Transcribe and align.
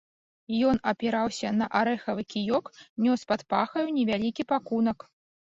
Ён 0.69 0.79
апіраўся 0.91 1.51
на 1.57 1.67
арэхавы 1.81 2.21
кіёк, 2.35 2.65
нёс 3.09 3.27
пад 3.33 3.45
пахаю 3.57 3.87
невялікі 4.01 4.49
пакунак. 4.55 5.09